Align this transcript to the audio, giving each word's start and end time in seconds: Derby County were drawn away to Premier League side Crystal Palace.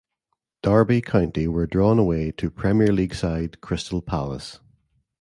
Derby 0.63 0.99
County 0.99 1.47
were 1.47 1.67
drawn 1.67 1.99
away 1.99 2.31
to 2.31 2.49
Premier 2.49 2.91
League 2.91 3.13
side 3.13 3.61
Crystal 3.61 4.01
Palace. 4.01 4.59